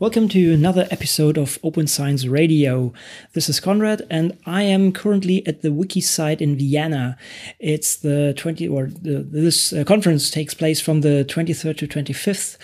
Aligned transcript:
Welcome 0.00 0.30
to 0.30 0.54
another 0.54 0.88
episode 0.90 1.36
of 1.36 1.58
Open 1.62 1.86
Science 1.86 2.26
Radio. 2.26 2.94
This 3.34 3.50
is 3.50 3.60
Conrad, 3.60 4.00
and 4.08 4.34
I 4.46 4.62
am 4.62 4.92
currently 4.92 5.46
at 5.46 5.60
the 5.60 5.68
WikiCite 5.68 6.40
in 6.40 6.56
Vienna. 6.56 7.18
It's 7.58 7.96
the 7.96 8.32
20 8.34 8.66
or 8.66 8.86
the, 8.86 9.18
this 9.18 9.74
uh, 9.74 9.84
conference 9.84 10.30
takes 10.30 10.54
place 10.54 10.80
from 10.80 11.02
the 11.02 11.26
23rd 11.28 11.76
to 11.76 11.86
25th, 11.86 12.56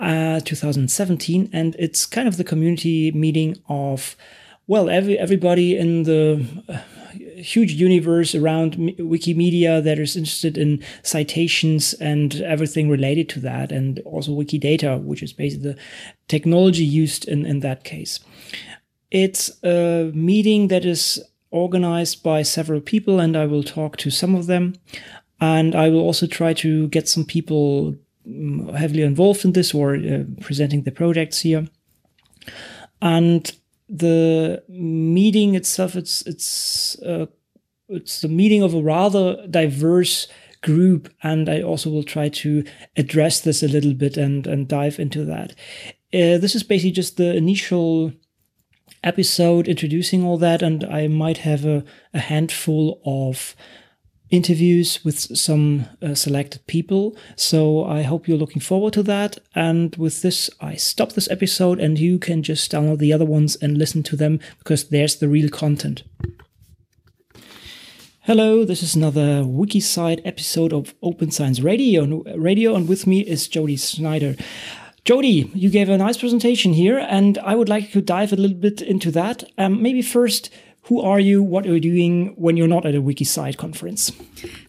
uh, 0.00 0.40
2017, 0.40 1.48
and 1.52 1.76
it's 1.78 2.06
kind 2.06 2.26
of 2.26 2.38
the 2.38 2.42
community 2.42 3.12
meeting 3.12 3.56
of 3.68 4.16
well, 4.66 4.90
every 4.90 5.16
everybody 5.16 5.76
in 5.76 6.02
the 6.02 6.44
huge 7.40 7.72
universe 7.72 8.34
around 8.34 8.76
Wikimedia 8.98 9.82
that 9.82 9.98
is 9.98 10.16
interested 10.16 10.56
in 10.56 10.82
citations 11.02 11.94
and 11.94 12.40
everything 12.42 12.88
related 12.88 13.28
to 13.30 13.40
that, 13.40 13.72
and 13.72 14.00
also 14.00 14.32
Wikidata, 14.32 15.02
which 15.02 15.22
is 15.22 15.32
basically 15.32 15.72
the 15.72 15.78
technology 16.28 16.84
used 16.84 17.26
in, 17.28 17.46
in 17.46 17.60
that 17.60 17.84
case. 17.84 18.20
It's 19.10 19.50
a 19.64 20.10
meeting 20.14 20.68
that 20.68 20.84
is 20.84 21.22
organized 21.50 22.22
by 22.22 22.42
several 22.42 22.80
people, 22.80 23.18
and 23.18 23.36
I 23.36 23.46
will 23.46 23.64
talk 23.64 23.96
to 23.98 24.10
some 24.10 24.34
of 24.34 24.46
them. 24.46 24.74
And 25.40 25.74
I 25.74 25.88
will 25.88 26.00
also 26.00 26.26
try 26.26 26.52
to 26.54 26.88
get 26.88 27.08
some 27.08 27.24
people 27.24 27.96
mm, 28.28 28.74
heavily 28.76 29.02
involved 29.02 29.44
in 29.44 29.52
this 29.52 29.74
or 29.74 29.96
uh, 29.96 30.24
presenting 30.40 30.82
the 30.82 30.92
projects 30.92 31.40
here. 31.40 31.66
And 33.00 33.50
the 33.90 34.62
meeting 34.68 35.54
itself, 35.54 35.96
it's 35.96 36.22
it's 36.22 37.00
uh, 37.02 37.26
it's 37.88 38.20
the 38.20 38.28
meeting 38.28 38.62
of 38.62 38.72
a 38.74 38.82
rather 38.82 39.46
diverse 39.48 40.28
group, 40.62 41.12
and 41.22 41.48
I 41.48 41.62
also 41.62 41.90
will 41.90 42.04
try 42.04 42.28
to 42.28 42.64
address 42.96 43.40
this 43.40 43.62
a 43.62 43.68
little 43.68 43.94
bit 43.94 44.16
and 44.16 44.46
and 44.46 44.68
dive 44.68 45.00
into 45.00 45.24
that. 45.24 45.50
Uh, 46.12 46.38
this 46.38 46.54
is 46.54 46.62
basically 46.62 46.92
just 46.92 47.16
the 47.16 47.34
initial 47.36 48.12
episode 49.02 49.66
introducing 49.66 50.24
all 50.24 50.38
that, 50.38 50.62
and 50.62 50.84
I 50.84 51.08
might 51.08 51.38
have 51.38 51.64
a, 51.64 51.84
a 52.14 52.20
handful 52.20 53.00
of 53.04 53.56
interviews 54.30 55.04
with 55.04 55.18
some 55.18 55.86
uh, 56.02 56.14
selected 56.14 56.66
people. 56.66 57.16
So 57.36 57.84
I 57.84 58.02
hope 58.02 58.28
you're 58.28 58.38
looking 58.38 58.62
forward 58.62 58.92
to 58.94 59.02
that. 59.04 59.38
And 59.54 59.94
with 59.96 60.22
this, 60.22 60.50
I 60.60 60.76
stop 60.76 61.12
this 61.12 61.30
episode, 61.30 61.80
and 61.80 61.98
you 61.98 62.18
can 62.18 62.42
just 62.42 62.70
download 62.70 62.98
the 62.98 63.12
other 63.12 63.24
ones 63.24 63.56
and 63.56 63.76
listen 63.76 64.02
to 64.04 64.16
them 64.16 64.40
because 64.58 64.88
there's 64.88 65.16
the 65.16 65.28
real 65.28 65.48
content. 65.48 66.04
Hello, 68.24 68.64
this 68.64 68.82
is 68.82 68.94
another 68.94 69.42
WikiCite 69.42 70.20
episode 70.24 70.72
of 70.72 70.94
Open 71.02 71.30
Science 71.30 71.60
Radio. 71.60 72.22
Radio, 72.36 72.76
and 72.76 72.88
with 72.88 73.06
me 73.06 73.20
is 73.20 73.48
Jodi 73.48 73.76
Schneider. 73.76 74.36
Jodi, 75.04 75.50
you 75.54 75.70
gave 75.70 75.88
a 75.88 75.96
nice 75.96 76.18
presentation 76.18 76.74
here, 76.74 76.98
and 76.98 77.38
I 77.38 77.54
would 77.54 77.70
like 77.70 77.90
to 77.92 78.02
dive 78.02 78.32
a 78.32 78.36
little 78.36 78.56
bit 78.56 78.82
into 78.82 79.10
that. 79.12 79.42
Um, 79.56 79.82
maybe 79.82 80.02
first, 80.02 80.50
who 80.90 81.00
are 81.00 81.20
you? 81.20 81.40
What 81.40 81.66
are 81.66 81.74
you 81.74 81.80
doing 81.80 82.34
when 82.34 82.56
you're 82.56 82.66
not 82.66 82.84
at 82.84 82.96
a 82.96 83.00
WikiCite 83.00 83.56
conference? 83.56 84.10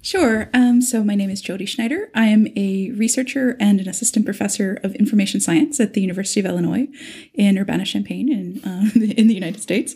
Sure. 0.03 0.51
Um, 0.53 0.79
so 0.79 1.03
my 1.03 1.15
name 1.15 1.31
is 1.31 1.41
Jodi 1.41 1.65
Schneider. 1.65 2.11
I 2.13 2.27
am 2.27 2.47
a 2.55 2.91
researcher 2.91 3.57
and 3.59 3.79
an 3.79 3.89
assistant 3.89 4.23
professor 4.23 4.79
of 4.83 4.93
information 4.93 5.39
science 5.39 5.79
at 5.79 5.95
the 5.95 6.01
University 6.01 6.39
of 6.39 6.45
Illinois 6.45 6.87
in 7.33 7.57
Urbana-Champaign 7.57 8.31
in, 8.31 8.63
uh, 8.63 8.91
in 9.17 9.29
the 9.29 9.33
United 9.33 9.63
States. 9.63 9.95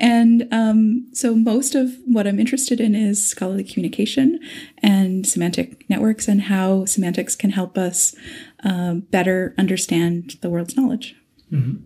And 0.00 0.48
um, 0.50 1.08
so 1.12 1.34
most 1.34 1.74
of 1.74 1.92
what 2.06 2.26
I'm 2.26 2.40
interested 2.40 2.80
in 2.80 2.94
is 2.94 3.26
scholarly 3.26 3.62
communication 3.62 4.40
and 4.78 5.26
semantic 5.26 5.84
networks 5.90 6.26
and 6.26 6.40
how 6.40 6.86
semantics 6.86 7.36
can 7.36 7.50
help 7.50 7.76
us 7.76 8.14
uh, 8.64 8.94
better 8.94 9.54
understand 9.58 10.36
the 10.40 10.48
world's 10.48 10.74
knowledge. 10.74 11.14
Mm-hmm. 11.52 11.84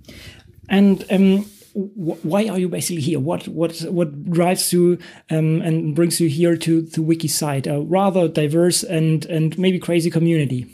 And 0.69 1.05
um, 1.11 1.51
why 1.75 2.49
are 2.49 2.59
you 2.59 2.69
basically 2.69 3.03
here? 3.03 3.21
What 3.21 3.49
what 3.49 3.81
what 3.83 4.31
drives 4.31 4.73
you 4.73 4.99
um, 5.31 5.63
and 5.63 5.95
brings 5.95 6.21
you 6.21 6.29
here 6.29 6.57
to 6.57 6.83
the 6.83 7.03
wiki 7.03 7.29
WikiCite, 7.29 7.67
a 7.67 7.81
rather 7.83 8.29
diverse 8.29 8.83
and 8.83 9.25
and 9.27 9.59
maybe 9.59 9.79
crazy 9.79 10.11
community? 10.11 10.67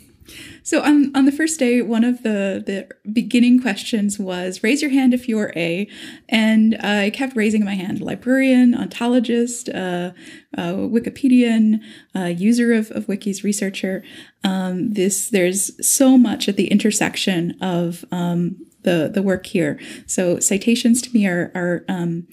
So 0.63 0.83
on, 0.83 1.13
on 1.15 1.25
the 1.25 1.33
first 1.33 1.59
day, 1.59 1.83
one 1.83 2.05
of 2.05 2.23
the, 2.23 2.63
the 2.65 2.89
beginning 3.13 3.61
questions 3.63 4.19
was 4.19 4.63
raise 4.63 4.83
your 4.83 4.91
hand 4.91 5.15
if 5.15 5.29
you're 5.29 5.53
a, 5.55 5.89
and 6.29 6.77
I 6.81 7.11
kept 7.11 7.37
raising 7.37 7.65
my 7.65 7.75
hand, 7.75 8.01
librarian, 8.01 8.75
ontologist, 8.75 9.69
uh, 9.69 10.13
uh, 10.59 10.73
Wikipedian, 10.73 11.81
uh, 12.15 12.25
user 12.25 12.73
of, 12.73 12.91
of 12.91 13.07
wikis, 13.07 13.45
researcher. 13.45 14.03
Um, 14.43 14.93
this 14.93 15.31
there's 15.31 15.87
so 15.87 16.19
much 16.19 16.49
at 16.49 16.57
the 16.57 16.69
intersection 16.69 17.57
of 17.61 18.05
um, 18.11 18.66
the 18.87 19.11
the 19.13 19.23
work 19.23 19.45
here. 19.45 19.79
So 20.07 20.39
citations 20.39 21.03
to 21.03 21.13
me 21.13 21.27
are 21.27 21.53
are 21.55 21.85
um, 21.89 22.27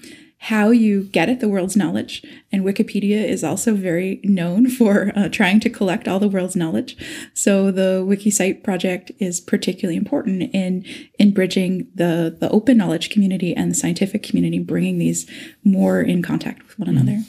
how 0.44 0.72
you 0.72 1.04
get 1.04 1.30
at 1.30 1.40
the 1.40 1.48
world's 1.48 1.78
knowledge. 1.78 2.22
And 2.52 2.66
Wikipedia 2.66 3.26
is 3.26 3.46
also 3.46 3.76
very 3.76 4.20
known 4.26 4.70
for 4.70 5.14
uh, 5.16 5.30
trying 5.30 5.62
to 5.62 5.70
collect 5.70 6.06
all 6.06 6.20
the 6.20 6.28
world's 6.28 6.56
knowledge. 6.56 6.98
So 7.34 7.72
the 7.72 8.06
WikiCite 8.06 8.62
project 8.62 9.12
is 9.20 9.40
particularly 9.40 9.96
important 9.98 10.54
in 10.54 10.86
in 11.18 11.34
bridging 11.34 11.88
the 11.96 12.36
the 12.38 12.50
open 12.50 12.78
knowledge 12.78 13.10
community 13.10 13.56
and 13.56 13.72
the 13.72 13.76
scientific 13.76 14.22
community, 14.22 14.60
bringing 14.60 15.00
these 15.00 15.30
more 15.64 16.02
in 16.02 16.22
contact 16.22 16.64
with 16.64 16.78
one 16.78 16.90
mm-hmm. 16.90 16.98
another. 16.98 17.24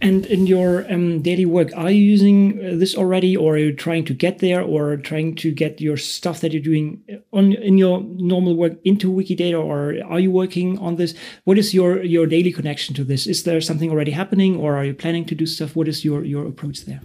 And 0.00 0.26
in 0.26 0.46
your 0.46 0.90
um, 0.92 1.20
daily 1.22 1.44
work, 1.44 1.70
are 1.76 1.90
you 1.90 2.02
using 2.02 2.58
uh, 2.58 2.76
this 2.76 2.96
already, 2.96 3.36
or 3.36 3.54
are 3.54 3.58
you 3.58 3.72
trying 3.74 4.04
to 4.06 4.14
get 4.14 4.38
there, 4.38 4.62
or 4.62 4.96
trying 4.96 5.34
to 5.36 5.52
get 5.52 5.80
your 5.80 5.96
stuff 5.96 6.40
that 6.40 6.52
you're 6.52 6.62
doing 6.62 7.02
on 7.32 7.52
in 7.52 7.76
your 7.78 8.02
normal 8.02 8.56
work 8.56 8.78
into 8.84 9.12
Wikidata, 9.12 9.62
or 9.62 10.02
are 10.10 10.20
you 10.20 10.30
working 10.30 10.78
on 10.78 10.96
this? 10.96 11.14
What 11.44 11.58
is 11.58 11.74
your 11.74 12.02
your 12.02 12.26
daily 12.26 12.52
connection 12.52 12.94
to 12.96 13.04
this? 13.04 13.26
Is 13.26 13.44
there 13.44 13.60
something 13.60 13.90
already 13.90 14.12
happening, 14.12 14.56
or 14.56 14.76
are 14.76 14.84
you 14.84 14.94
planning 14.94 15.26
to 15.26 15.34
do 15.34 15.46
stuff? 15.46 15.76
What 15.76 15.88
is 15.88 16.04
your 16.04 16.24
your 16.24 16.46
approach 16.46 16.84
there? 16.86 17.00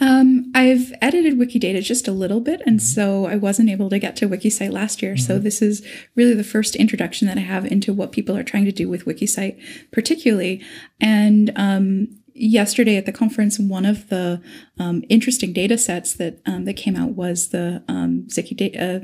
Um, 0.00 0.50
I've 0.54 0.92
edited 1.02 1.38
Wikidata 1.38 1.82
just 1.82 2.08
a 2.08 2.12
little 2.12 2.40
bit, 2.40 2.60
and 2.66 2.80
mm 2.80 2.84
-hmm. 2.84 2.94
so 2.94 3.04
I 3.34 3.36
wasn't 3.36 3.70
able 3.70 3.88
to 3.90 3.98
get 3.98 4.16
to 4.16 4.28
WikiCite 4.28 4.72
last 4.72 5.02
year. 5.02 5.14
Mm 5.14 5.18
-hmm. 5.18 5.26
So 5.26 5.32
mm-hmm. 5.32 5.44
this 5.44 5.62
is 5.62 5.82
really 6.16 6.36
the 6.42 6.50
first 6.54 6.74
introduction 6.76 7.28
that 7.28 7.38
I 7.38 7.46
have 7.54 7.64
into 7.74 7.90
what 7.98 8.12
people 8.16 8.34
are 8.38 8.44
trying 8.50 8.66
to 8.70 8.82
do 8.82 8.90
with 8.90 9.04
WikiCite, 9.04 9.56
particularly. 9.90 10.54
And 11.00 11.44
um, 11.66 11.87
yesterday 12.34 12.96
at 12.96 13.06
the 13.06 13.12
conference, 13.12 13.58
one 13.58 13.86
of 13.86 14.08
the 14.08 14.40
um, 14.78 15.02
interesting 15.08 15.52
data 15.52 15.76
sets 15.76 16.14
that 16.14 16.40
um, 16.46 16.64
that 16.64 16.74
came 16.74 16.96
out 16.96 17.10
was 17.10 17.48
the 17.48 17.82
um, 17.88 18.26
Ziki 18.28 18.56
data. 18.56 18.96
Uh, 18.96 19.00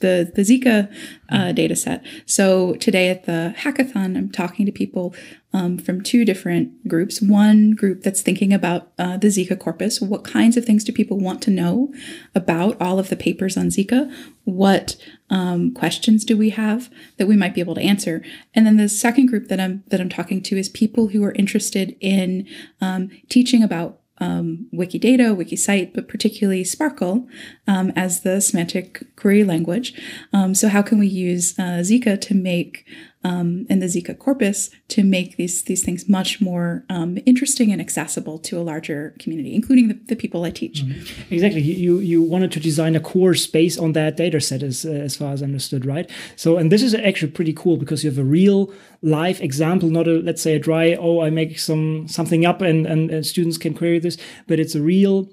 the, 0.00 0.30
the 0.34 0.42
Zika 0.42 0.92
uh, 1.28 1.52
data 1.52 1.76
set. 1.76 2.04
So 2.26 2.74
today 2.74 3.08
at 3.08 3.24
the 3.24 3.54
hackathon, 3.56 4.16
I'm 4.16 4.30
talking 4.30 4.66
to 4.66 4.72
people 4.72 5.14
um, 5.52 5.78
from 5.78 6.02
two 6.02 6.24
different 6.24 6.88
groups. 6.88 7.22
One 7.22 7.72
group 7.72 8.02
that's 8.02 8.20
thinking 8.20 8.52
about 8.52 8.90
uh, 8.98 9.16
the 9.16 9.28
Zika 9.28 9.58
corpus. 9.58 10.00
What 10.00 10.24
kinds 10.24 10.56
of 10.56 10.64
things 10.64 10.82
do 10.82 10.92
people 10.92 11.18
want 11.18 11.40
to 11.42 11.50
know 11.50 11.94
about 12.34 12.80
all 12.80 12.98
of 12.98 13.08
the 13.08 13.16
papers 13.16 13.56
on 13.56 13.66
Zika? 13.66 14.12
What 14.42 14.96
um, 15.30 15.72
questions 15.72 16.24
do 16.24 16.36
we 16.36 16.50
have 16.50 16.90
that 17.16 17.28
we 17.28 17.36
might 17.36 17.54
be 17.54 17.60
able 17.60 17.76
to 17.76 17.80
answer? 17.80 18.22
And 18.52 18.66
then 18.66 18.76
the 18.76 18.88
second 18.88 19.26
group 19.26 19.46
that 19.46 19.60
I'm 19.60 19.84
that 19.88 20.00
I'm 20.00 20.08
talking 20.08 20.42
to 20.42 20.56
is 20.56 20.68
people 20.68 21.08
who 21.08 21.22
are 21.24 21.32
interested 21.32 21.96
in 22.00 22.46
um, 22.80 23.10
teaching 23.28 23.62
about 23.62 24.00
um, 24.18 24.68
Wikidata, 24.72 25.36
Wikicite, 25.36 25.92
but 25.92 26.08
particularly 26.08 26.64
SPARQL 26.64 27.26
um, 27.66 27.92
as 27.96 28.20
the 28.20 28.40
semantic 28.40 29.02
query 29.16 29.44
language. 29.44 30.00
Um, 30.32 30.54
so 30.54 30.68
how 30.68 30.82
can 30.82 30.98
we 30.98 31.06
use 31.06 31.58
uh, 31.58 31.82
Zika 31.82 32.20
to 32.20 32.34
make 32.34 32.86
um, 33.24 33.66
and 33.70 33.80
the 33.80 33.86
Zika 33.86 34.18
corpus 34.18 34.70
to 34.88 35.02
make 35.02 35.36
these 35.36 35.62
these 35.62 35.82
things 35.82 36.08
much 36.08 36.40
more 36.40 36.84
um, 36.90 37.18
interesting 37.24 37.72
and 37.72 37.80
accessible 37.80 38.38
to 38.40 38.58
a 38.58 38.62
larger 38.62 39.14
community, 39.18 39.54
including 39.54 39.88
the, 39.88 39.94
the 39.94 40.16
people 40.16 40.44
I 40.44 40.50
teach. 40.50 40.84
Mm-hmm. 40.84 41.34
Exactly. 41.34 41.62
You 41.62 41.98
you 41.98 42.22
wanted 42.22 42.52
to 42.52 42.60
design 42.60 42.94
a 42.94 43.00
course 43.00 43.46
based 43.46 43.78
on 43.78 43.92
that 43.92 44.16
data 44.16 44.40
set, 44.40 44.62
as 44.62 44.84
uh, 44.84 44.90
as 44.90 45.16
far 45.16 45.32
as 45.32 45.42
I 45.42 45.46
understood, 45.46 45.86
right? 45.86 46.08
So, 46.36 46.58
and 46.58 46.70
this 46.70 46.82
is 46.82 46.94
actually 46.94 47.32
pretty 47.32 47.54
cool 47.54 47.78
because 47.78 48.04
you 48.04 48.10
have 48.10 48.18
a 48.18 48.24
real 48.24 48.72
live 49.00 49.40
example, 49.40 49.88
not 49.88 50.06
a 50.06 50.18
let's 50.20 50.42
say 50.42 50.54
a 50.54 50.58
dry 50.58 50.94
oh 50.94 51.20
I 51.20 51.30
make 51.30 51.58
some 51.58 52.06
something 52.08 52.44
up 52.44 52.60
and 52.60 52.86
and, 52.86 53.10
and 53.10 53.24
students 53.24 53.56
can 53.56 53.74
query 53.74 53.98
this, 53.98 54.18
but 54.46 54.60
it's 54.60 54.74
a 54.74 54.82
real 54.82 55.30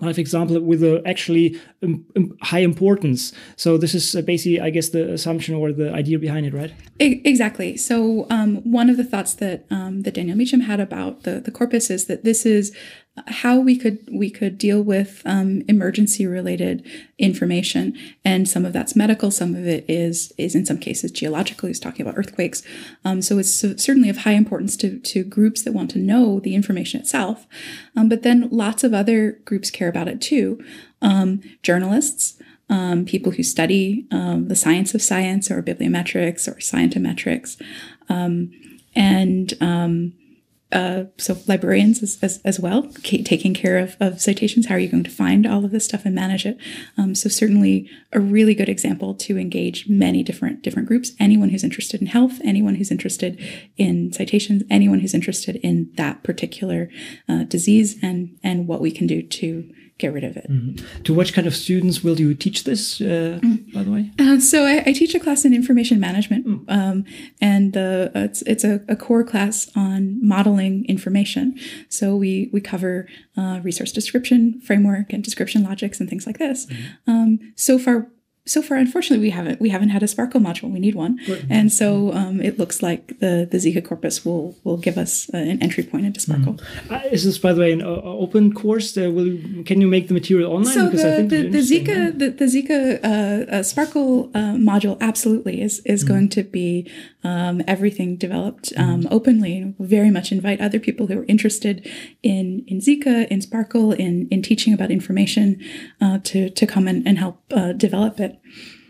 life 0.00 0.18
example 0.18 0.60
with 0.60 0.82
a 0.82 1.02
actually 1.06 1.58
um, 1.82 2.04
um, 2.16 2.36
high 2.42 2.60
importance. 2.60 3.32
So 3.56 3.78
this 3.78 3.94
is 3.94 4.14
uh, 4.14 4.22
basically, 4.22 4.60
I 4.60 4.70
guess, 4.70 4.90
the 4.90 5.12
assumption 5.12 5.54
or 5.54 5.72
the 5.72 5.92
idea 5.92 6.18
behind 6.18 6.46
it, 6.46 6.54
right? 6.54 6.72
Exactly. 6.98 7.76
So 7.76 8.26
um, 8.30 8.56
one 8.70 8.90
of 8.90 8.96
the 8.96 9.04
thoughts 9.04 9.34
that 9.34 9.66
um, 9.70 10.02
that 10.02 10.14
Daniel 10.14 10.36
Mietchen 10.36 10.62
had 10.62 10.80
about 10.80 11.22
the 11.22 11.40
the 11.40 11.50
corpus 11.50 11.90
is 11.90 12.06
that 12.06 12.24
this 12.24 12.44
is 12.46 12.76
how 13.28 13.58
we 13.58 13.76
could 13.76 14.06
we 14.12 14.30
could 14.30 14.58
deal 14.58 14.82
with 14.82 15.22
um, 15.24 15.62
emergency 15.68 16.26
related 16.26 16.86
information. 17.18 17.96
And 18.24 18.48
some 18.48 18.64
of 18.64 18.72
that's 18.72 18.94
medical 18.94 19.30
some 19.30 19.54
of 19.54 19.66
it 19.66 19.84
is 19.88 20.32
is 20.36 20.54
in 20.54 20.66
some 20.66 20.78
cases 20.78 21.10
geological 21.10 21.66
he's 21.68 21.80
talking 21.80 22.06
about 22.06 22.18
earthquakes. 22.18 22.62
Um, 23.04 23.22
so 23.22 23.38
it's 23.38 23.52
certainly 23.52 24.08
of 24.08 24.18
high 24.18 24.32
importance 24.32 24.76
to 24.78 24.98
to 24.98 25.24
groups 25.24 25.62
that 25.62 25.72
want 25.72 25.90
to 25.92 25.98
know 25.98 26.40
the 26.40 26.54
information 26.54 27.00
itself. 27.00 27.46
Um, 27.96 28.08
but 28.08 28.22
then 28.22 28.48
lots 28.50 28.84
of 28.84 28.92
other 28.92 29.32
groups 29.44 29.70
care 29.70 29.88
about 29.88 30.08
it 30.08 30.20
too. 30.20 30.62
Um, 31.02 31.42
journalists 31.62 32.40
um, 32.68 33.04
people 33.04 33.32
who 33.32 33.42
study 33.42 34.06
um, 34.10 34.48
the 34.48 34.56
science 34.56 34.94
of 34.94 35.02
science 35.02 35.50
or 35.50 35.62
bibliometrics 35.62 36.48
or 36.48 36.56
scientometrics, 36.56 37.60
um, 38.08 38.50
and 38.94 39.54
um, 39.60 40.14
uh, 40.72 41.04
so 41.16 41.38
librarians 41.46 42.02
as, 42.02 42.18
as, 42.22 42.40
as, 42.44 42.58
well, 42.58 42.90
taking 43.02 43.54
care 43.54 43.78
of, 43.78 43.96
of 44.00 44.20
citations. 44.20 44.66
How 44.66 44.74
are 44.74 44.78
you 44.80 44.88
going 44.88 45.04
to 45.04 45.10
find 45.10 45.46
all 45.46 45.64
of 45.64 45.70
this 45.70 45.84
stuff 45.84 46.04
and 46.04 46.14
manage 46.14 46.44
it? 46.44 46.58
Um, 46.98 47.14
so 47.14 47.28
certainly 47.28 47.88
a 48.12 48.18
really 48.18 48.54
good 48.54 48.68
example 48.68 49.14
to 49.14 49.38
engage 49.38 49.88
many 49.88 50.24
different 50.24 50.62
different 50.62 50.88
groups. 50.88 51.12
Anyone 51.20 51.50
who's 51.50 51.62
interested 51.62 52.00
in 52.00 52.08
health, 52.08 52.40
anyone 52.44 52.74
who's 52.74 52.90
interested 52.90 53.40
in 53.76 54.12
citations, 54.12 54.64
anyone 54.68 54.98
who's 54.98 55.14
interested 55.14 55.56
in 55.56 55.92
that 55.94 56.24
particular 56.24 56.90
uh, 57.28 57.44
disease, 57.44 57.96
and 58.02 58.36
and 58.42 58.66
what 58.66 58.80
we 58.80 58.90
can 58.90 59.06
do 59.06 59.22
to 59.22 59.72
get 59.98 60.12
rid 60.12 60.24
of 60.24 60.36
it. 60.36 60.50
Mm-hmm. 60.50 61.02
To 61.04 61.14
which 61.14 61.32
kind 61.32 61.46
of 61.46 61.56
students 61.56 62.04
will 62.04 62.18
you 62.20 62.34
teach 62.34 62.64
this, 62.64 63.00
uh, 63.00 63.40
mm. 63.42 63.72
by 63.72 63.82
the 63.82 63.90
way? 63.90 64.10
Uh, 64.18 64.38
so 64.38 64.64
I, 64.64 64.82
I, 64.86 64.92
teach 64.92 65.14
a 65.14 65.20
class 65.20 65.44
in 65.44 65.54
information 65.54 65.98
management, 66.00 66.46
mm. 66.46 66.64
um, 66.68 67.04
and 67.40 67.76
uh, 67.76 68.10
it's 68.14 68.42
it's 68.42 68.64
a, 68.64 68.82
a, 68.88 68.96
core 68.96 69.24
class 69.24 69.70
on 69.74 70.18
modeling 70.26 70.84
information. 70.86 71.58
So 71.88 72.16
we 72.16 72.50
we 72.52 72.60
cover 72.60 73.08
uh, 73.36 73.60
resource 73.62 73.92
description 73.92 74.60
framework 74.60 75.12
and 75.12 75.24
description 75.24 75.62
logics 75.62 76.00
and 76.00 76.08
things 76.08 76.26
like 76.26 76.38
this. 76.38 76.66
Mm. 76.66 76.86
Um, 77.06 77.52
so 77.56 77.78
far, 77.78 78.08
so 78.46 78.62
far, 78.62 78.76
unfortunately, 78.78 79.26
we 79.26 79.30
haven't 79.30 79.60
we 79.60 79.70
haven't 79.70 79.88
had 79.88 80.04
a 80.04 80.06
SPARQL 80.06 80.40
module. 80.40 80.70
We 80.70 80.78
need 80.78 80.94
one, 80.94 81.18
right. 81.28 81.44
and 81.50 81.72
so 81.72 82.12
um, 82.12 82.40
it 82.40 82.58
looks 82.60 82.80
like 82.80 83.18
the 83.18 83.46
the 83.50 83.58
Zika 83.58 83.84
corpus 83.84 84.24
will 84.24 84.56
will 84.62 84.76
give 84.76 84.96
us 84.96 85.28
uh, 85.34 85.38
an 85.38 85.60
entry 85.60 85.82
point 85.82 86.06
into 86.06 86.20
SPARQL. 86.20 86.56
Mm-hmm. 86.56 86.94
Uh, 86.94 87.00
is 87.10 87.24
this, 87.24 87.38
by 87.38 87.52
the 87.52 87.60
way, 87.60 87.72
an 87.72 87.82
uh, 87.82 87.86
open 87.86 88.54
course? 88.54 88.96
Uh, 88.96 89.10
will 89.10 89.26
you, 89.26 89.64
can 89.64 89.80
you 89.80 89.88
make 89.88 90.06
the 90.06 90.14
material 90.14 90.52
online? 90.52 90.74
So 90.74 90.90
because 90.90 91.02
the, 91.02 91.22
the, 91.22 91.48
the, 91.48 91.58
Zika 91.58 92.16
the, 92.16 92.30
the 92.30 92.44
Zika 92.44 93.04
uh, 93.04 93.50
uh, 93.50 93.62
SPARQL 93.62 94.32
module 94.32 94.96
absolutely 95.00 95.60
is 95.60 95.80
is 95.80 96.04
mm-hmm. 96.04 96.12
going 96.12 96.28
to 96.28 96.44
be 96.44 96.88
um, 97.24 97.62
everything 97.66 98.16
developed 98.16 98.72
um, 98.76 99.02
mm-hmm. 99.02 99.12
openly. 99.12 99.74
Very 99.80 100.12
much 100.12 100.30
invite 100.30 100.60
other 100.60 100.78
people 100.78 101.08
who 101.08 101.18
are 101.18 101.24
interested 101.24 101.84
in 102.22 102.64
in 102.68 102.78
Zika, 102.78 103.26
in 103.26 103.40
SPARQL, 103.40 103.96
in 103.96 104.28
in 104.30 104.40
teaching 104.40 104.72
about 104.72 104.92
information 104.92 105.60
to 106.22 106.48
to 106.48 106.66
come 106.66 106.86
and, 106.86 107.06
and 107.08 107.18
help 107.18 107.42
develop 107.76 108.20
it. 108.20 108.35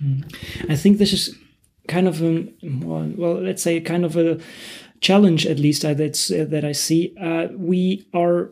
Mm. 0.03 0.71
I 0.71 0.77
think 0.77 0.99
this 0.99 1.13
is 1.13 1.37
kind 1.89 2.09
of 2.09 2.23
a 2.23 2.49
well, 2.63 3.35
let's 3.35 3.63
say 3.63 3.81
kind 3.81 4.05
of 4.05 4.17
a 4.17 4.39
challenge 5.01 5.47
at 5.47 5.59
least 5.59 5.85
uh, 5.85 5.95
that's 5.95 6.31
uh, 6.31 6.47
that 6.49 6.65
I 6.65 6.73
see. 6.73 7.15
Uh, 7.21 7.49
we 7.57 8.07
are 8.15 8.51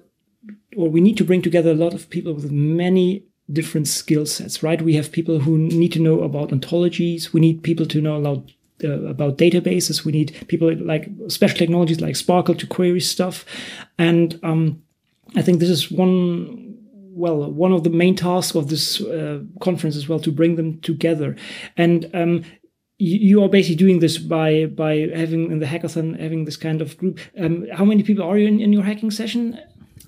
or 0.76 0.88
we 0.88 1.00
need 1.00 1.16
to 1.16 1.24
bring 1.24 1.42
together 1.42 1.70
a 1.70 1.74
lot 1.74 1.94
of 1.94 2.10
people 2.10 2.34
with 2.34 2.50
many 2.50 3.24
different 3.52 3.88
skill 3.88 4.26
sets, 4.26 4.62
right? 4.62 4.80
We 4.80 4.94
have 4.94 5.12
people 5.12 5.40
who 5.40 5.58
need 5.58 5.92
to 5.92 6.00
know 6.00 6.22
about 6.22 6.50
ontologies. 6.50 7.32
We 7.32 7.40
need 7.40 7.62
people 7.62 7.86
to 7.86 8.00
know 8.00 8.16
about 8.16 8.50
uh, 8.82 9.02
about 9.06 9.38
databases. 9.38 10.04
We 10.04 10.12
need 10.12 10.46
people 10.48 10.74
like 10.76 11.08
special 11.28 11.58
technologies 11.58 12.00
like 12.00 12.14
SPARQL 12.14 12.58
to 12.58 12.66
query 12.66 13.00
stuff, 13.00 13.44
and 13.98 14.38
um, 14.42 14.82
I 15.36 15.42
think 15.42 15.60
this 15.60 15.70
is 15.70 15.90
one 15.90 16.78
well, 17.14 17.50
one 17.50 17.72
of 17.72 17.84
the 17.84 17.90
main 17.90 18.16
tasks 18.16 18.56
of 18.56 18.68
this 18.68 19.00
uh, 19.00 19.40
conference 19.60 19.96
as 19.96 20.08
well 20.08 20.20
to 20.20 20.32
bring 20.32 20.56
them 20.56 20.80
together. 20.80 21.36
And 21.76 22.10
um, 22.12 22.44
you, 22.98 23.42
are 23.42 23.48
basically 23.48 23.76
doing 23.76 24.00
this 24.00 24.18
by 24.18 24.66
by 24.66 25.08
having 25.14 25.50
in 25.50 25.58
the 25.58 25.66
hackathon 25.66 26.20
having 26.20 26.44
this 26.44 26.56
kind 26.56 26.80
of 26.80 26.96
group. 26.96 27.20
Um, 27.38 27.66
how 27.72 27.84
many 27.84 28.02
people 28.02 28.24
are 28.24 28.38
you 28.38 28.46
in, 28.46 28.60
in 28.60 28.72
your 28.72 28.82
hacking 28.82 29.10
session? 29.10 29.58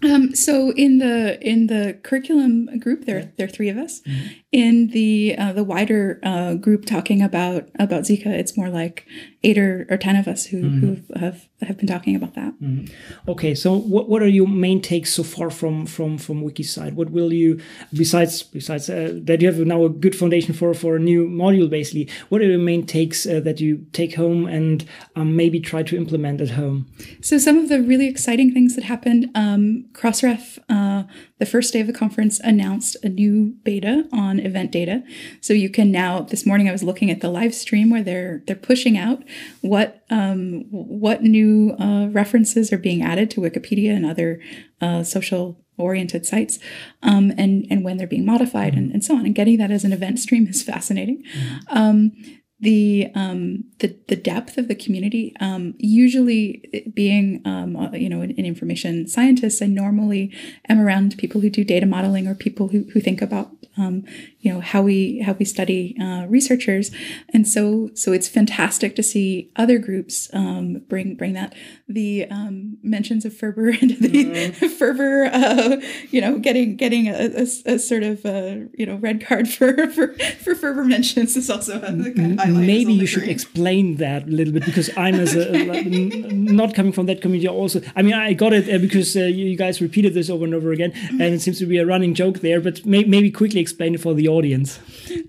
Um, 0.03 0.35
so 0.35 0.73
in 0.73 0.99
the 0.99 1.41
in 1.41 1.69
the 1.69 1.99
curriculum 2.03 2.79
group, 2.79 3.06
there 3.06 3.32
there 3.37 3.47
are 3.47 3.50
three 3.50 3.69
of 3.69 3.79
us. 3.79 4.02
Mm-hmm. 4.02 4.26
In 4.52 4.87
the 4.88 5.35
uh, 5.38 5.52
the 5.52 5.64
wider 5.64 6.20
uh, 6.23 6.55
group 6.55 6.85
talking 6.85 7.23
about 7.23 7.69
about 7.79 8.02
Zika, 8.02 8.26
it's 8.26 8.56
more 8.56 8.69
like 8.69 9.06
eight 9.46 9.58
or, 9.58 9.87
or 9.88 9.96
ten 9.96 10.16
of 10.16 10.26
us 10.26 10.46
who 10.46 10.62
mm-hmm. 10.62 10.81
who 10.81 11.19
have 11.19 11.48
have 11.62 11.78
been 11.78 11.87
talking 11.87 12.16
about 12.16 12.34
that. 12.34 12.52
Mm-hmm. 12.60 13.31
Okay, 13.31 13.54
so 13.54 13.76
what 13.76 14.08
what 14.08 14.22
are 14.22 14.28
your 14.28 14.48
main 14.48 14.81
takes 14.82 15.14
so 15.14 15.22
far 15.22 15.50
from 15.50 15.87
from 15.87 16.19
from 16.19 16.43
WikiCite? 16.43 16.94
What 16.94 17.10
will 17.10 17.32
you 17.32 17.60
besides 17.93 18.43
besides 18.43 18.90
uh, 18.90 19.12
that 19.28 19.40
you 19.40 19.46
have 19.50 19.58
now 19.66 19.84
a 19.84 19.88
good 19.88 20.16
foundation 20.16 20.52
for 20.52 20.75
for 20.75 20.96
a 20.96 20.98
new 20.98 21.28
module 21.28 21.70
basically? 21.70 22.08
What 22.28 22.43
are 22.43 22.46
your 22.46 22.58
main 22.58 22.84
takes 22.87 23.26
uh, 23.26 23.40
that 23.40 23.60
you 23.60 23.87
take 23.93 24.16
home 24.16 24.46
and 24.46 24.84
um, 25.14 25.37
maybe 25.37 25.60
try 25.60 25.82
to 25.84 25.96
implement 25.96 26.40
at 26.40 26.50
home? 26.50 26.87
So 27.20 27.38
some 27.38 27.56
of 27.58 27.69
the 27.69 27.81
really 27.81 28.08
exciting 28.08 28.52
things 28.52 28.75
that 28.75 28.84
happened. 28.84 29.31
Um, 29.34 29.87
Crossref, 29.92 30.58
uh, 30.69 31.04
the 31.38 31.46
first 31.46 31.72
day 31.72 31.81
of 31.81 31.87
the 31.87 31.92
conference, 31.92 32.40
announced 32.40 32.96
a 33.02 33.08
new 33.08 33.54
beta 33.62 34.08
on 34.12 34.40
event 34.40 34.72
data. 34.72 35.02
So 35.40 35.52
you 35.54 35.70
can 35.70 35.92
now. 35.92 36.22
This 36.22 36.44
morning, 36.44 36.69
I 36.69 36.72
was 36.72 36.82
looking 36.82 37.10
at 37.10 37.20
the 37.20 37.28
live 37.28 37.54
stream 37.54 37.90
where 37.90 38.02
they're 38.02 38.42
they're 38.46 38.56
pushing 38.56 38.99
out 38.99 39.22
what 39.61 40.05
um, 40.11 40.65
what 40.71 41.23
new 41.23 41.73
uh, 41.79 42.09
references 42.09 42.73
are 42.73 42.79
being 42.79 43.03
added 43.03 43.31
to 43.31 43.41
Wikipedia 43.41 43.94
and 43.94 44.06
other 44.06 44.41
uh, 44.81 45.03
social 45.03 45.59
oriented 45.79 46.25
sites 46.25 46.59
um, 47.03 47.33
and 47.37 47.67
and 47.71 47.85
when 47.85 47.97
they're 47.97 48.06
being 48.06 48.25
modified 48.25 48.75
and, 48.75 48.91
and 48.93 49.05
so 49.05 49.15
on 49.15 49.27
and 49.27 49.35
getting 49.35 49.59
that 49.59 49.71
as 49.71 49.85
an 49.85 49.93
event 49.93 50.19
stream 50.19 50.47
is 50.47 50.62
fascinating 50.62 51.23
mm-hmm. 51.23 51.77
um, 51.79 52.12
the 52.58 53.11
um, 53.14 53.64
the 53.81 53.97
the 54.08 54.17
depth 54.17 54.56
of 54.56 54.69
the 54.69 54.75
community. 54.75 55.35
Um, 55.41 55.75
usually, 55.79 56.91
being 56.94 57.43
um, 57.44 57.76
uh, 57.76 57.91
you 57.93 58.08
know 58.08 58.23
an, 58.23 58.31
an, 58.31 58.47
information 58.47 59.06
scientist, 59.06 59.62
I 59.62 59.67
normally 59.67 60.35
am 60.69 60.81
around 60.81 61.19
people 61.19 61.43
who 61.43 61.50
do 61.50 61.64
data 61.64 61.85
modeling 61.85 62.26
or 62.26 62.35
people 62.35 62.69
who 62.69 62.85
who 62.94 63.00
think 63.00 63.20
about 63.20 63.50
um, 63.76 64.05
you 64.41 64.53
know 64.53 64.61
how 64.61 64.81
we 64.81 65.20
how 65.20 65.32
we 65.32 65.44
study 65.44 65.97
uh, 66.00 66.25
researchers, 66.29 66.91
and 67.35 67.47
so 67.47 67.91
so 67.94 68.12
it's 68.12 68.29
fantastic 68.29 68.97
to 68.97 69.02
see 69.02 69.52
other 69.56 69.79
groups 69.79 70.31
um, 70.32 70.82
bring 70.88 71.14
bring 71.14 71.35
that. 71.35 71.55
The 71.88 72.26
um, 72.31 72.79
mentions 72.82 73.25
of 73.26 73.32
FRBR 73.35 73.79
and 73.82 73.91
the 73.91 74.25
mm. 74.25 74.52
FRBR, 74.52 75.31
uh, 75.32 75.87
you 76.11 76.20
know, 76.23 76.38
getting 76.38 76.76
getting 76.76 77.09
a, 77.09 77.12
a, 77.12 77.75
a 77.75 77.79
sort 77.79 78.02
of 78.02 78.25
uh, 78.25 78.67
you 78.73 78.87
know 78.87 78.97
red 78.97 79.25
card 79.26 79.47
for 79.49 79.91
for 79.91 80.14
for 80.14 80.55
FRBR 80.55 80.87
mentions 80.87 81.37
is 81.37 81.50
also 81.50 81.76
a 81.79 81.81
kind 81.81 82.41
of 82.41 82.45
maybe 82.46 82.93
you 82.93 83.06
should 83.06 83.28
explain 83.28 83.96
that 83.96 84.25
a 84.25 84.31
little 84.31 84.52
bit 84.52 84.64
because 84.64 84.90
I'm 84.96 85.14
as 85.14 85.34
a 85.34 85.52
not 86.32 86.75
coming 86.75 86.93
from 86.93 87.06
that 87.06 87.20
community 87.20 87.48
also. 87.48 87.81
I 87.94 88.02
mean, 88.02 88.14
I 88.14 88.32
got 88.32 88.52
it 88.52 88.72
uh, 88.72 88.78
because 88.78 89.16
uh, 89.16 89.20
you 89.20 89.56
guys 89.56 89.81
repeated 89.81 90.14
this 90.14 90.31
over 90.31 90.44
and 90.44 90.54
over 90.54 90.72
again, 90.72 90.93
and 91.10 91.22
it 91.22 91.40
seems 91.40 91.58
to 91.58 91.66
be 91.66 91.78
a 91.78 91.87
running 91.87 92.14
joke 92.14 92.40
there. 92.40 92.60
But 92.60 92.84
may, 92.84 93.04
maybe 93.04 93.31
quickly 93.31 93.60
explain 93.60 93.94
it 93.94 94.00
for 94.00 94.14
the 94.14 94.28
audience. 94.28 94.78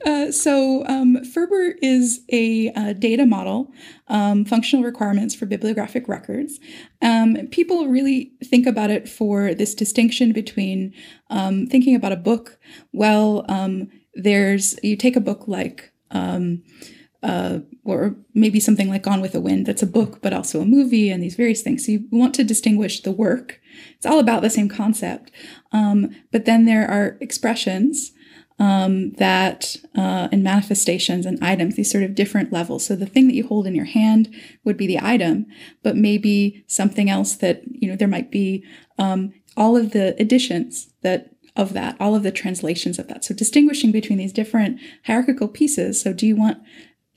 Uh, 0.05 0.31
so 0.31 0.85
um, 0.87 1.17
FRBR 1.17 1.73
is 1.81 2.21
a 2.31 2.71
uh, 2.73 2.93
data 2.93 3.25
model, 3.25 3.71
um, 4.07 4.45
functional 4.45 4.83
requirements 4.83 5.35
for 5.35 5.45
bibliographic 5.45 6.07
records. 6.07 6.59
Um, 7.01 7.37
people 7.51 7.87
really 7.87 8.31
think 8.43 8.65
about 8.65 8.89
it 8.89 9.07
for 9.07 9.53
this 9.53 9.73
distinction 9.73 10.31
between 10.31 10.93
um, 11.29 11.67
thinking 11.67 11.95
about 11.95 12.11
a 12.11 12.17
book. 12.17 12.57
Well, 12.93 13.45
um, 13.49 13.89
there's 14.13 14.77
you 14.83 14.95
take 14.95 15.15
a 15.15 15.21
book 15.21 15.47
like 15.47 15.91
um, 16.11 16.63
uh, 17.23 17.59
or 17.83 18.15
maybe 18.33 18.59
something 18.59 18.89
like 18.89 19.03
Gone 19.03 19.21
with 19.21 19.31
the 19.31 19.41
Wind, 19.41 19.65
that's 19.65 19.83
a 19.83 19.87
book, 19.87 20.21
but 20.21 20.33
also 20.33 20.61
a 20.61 20.65
movie, 20.65 21.09
and 21.09 21.21
these 21.21 21.35
various 21.35 21.61
things. 21.61 21.85
So 21.85 21.93
you 21.93 22.07
want 22.11 22.35
to 22.35 22.43
distinguish 22.43 23.01
the 23.01 23.11
work. 23.11 23.59
It's 23.95 24.05
all 24.05 24.19
about 24.19 24.41
the 24.41 24.49
same 24.49 24.69
concept. 24.69 25.31
Um, 25.71 26.15
but 26.31 26.45
then 26.45 26.65
there 26.65 26.89
are 26.89 27.17
expressions 27.19 28.11
um, 28.59 29.11
that, 29.13 29.75
uh, 29.95 30.29
and 30.31 30.43
manifestations 30.43 31.25
and 31.25 31.43
items, 31.43 31.75
these 31.75 31.91
sort 31.91 32.03
of 32.03 32.15
different 32.15 32.51
levels. 32.51 32.85
So 32.85 32.95
the 32.95 33.05
thing 33.05 33.27
that 33.27 33.35
you 33.35 33.47
hold 33.47 33.67
in 33.67 33.75
your 33.75 33.85
hand 33.85 34.33
would 34.63 34.77
be 34.77 34.87
the 34.87 34.99
item, 34.99 35.45
but 35.83 35.95
maybe 35.95 36.63
something 36.67 37.09
else 37.09 37.35
that, 37.35 37.61
you 37.69 37.87
know, 37.87 37.95
there 37.95 38.07
might 38.07 38.31
be 38.31 38.65
um, 38.97 39.33
all 39.55 39.77
of 39.77 39.91
the 39.91 40.15
additions 40.19 40.89
that 41.01 41.31
of 41.55 41.73
that, 41.73 41.97
all 41.99 42.15
of 42.15 42.21
the 42.21 42.31
translations 42.31 42.99
of 42.99 43.07
that. 43.07 43.25
So 43.25 43.33
distinguishing 43.33 43.91
between 43.91 44.19
these 44.19 44.31
different 44.31 44.79
hierarchical 45.05 45.47
pieces. 45.47 45.99
So 45.99 46.13
do 46.13 46.27
you 46.27 46.35
want 46.35 46.59